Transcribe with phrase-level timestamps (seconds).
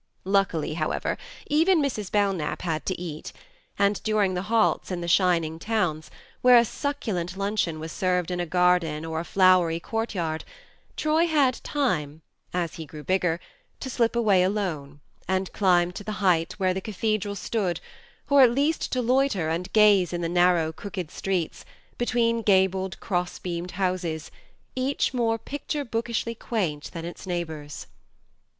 [0.25, 1.15] Luckily, however,
[1.45, 2.11] even Mrs.
[2.11, 3.31] Belknap had to eat;
[3.77, 6.09] and during the halts in the shining towns,
[6.41, 10.43] where a succulent luncheon was served in a garden or a flowery courtyard,
[10.97, 13.39] Troy had time (as THE MARNE 7 he grew bigger)
[13.79, 17.79] to slip away alone, and climb to the height where the cathedral stood,
[18.27, 21.63] or at least to loiter and gaze in the narrow crooked streets,
[21.99, 24.31] between gabled cross beamed houses,
[24.75, 27.85] each more picture bookishly quaint than its neighbours.